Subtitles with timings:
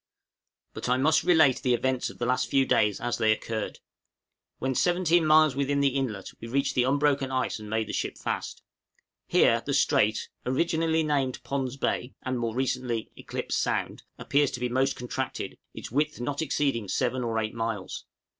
[0.73, 3.77] But I must relate the events of the last few days as they occurred.
[4.57, 8.17] When 17 miles within the inlet we reached the unbroken ice and made the ship
[8.17, 8.63] fast.
[9.27, 14.69] Here the strait originally named Pond's Bay, and more recently Eclipse Sound appears to be
[14.69, 18.05] most contracted, its width not exceeding 7 or 8 miles.